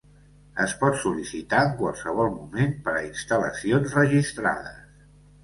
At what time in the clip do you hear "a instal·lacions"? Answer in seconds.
3.01-3.95